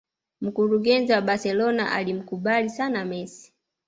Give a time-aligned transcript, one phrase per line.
[0.41, 3.53] Mkurugenzi wa Barcelona alimkubali sana Messi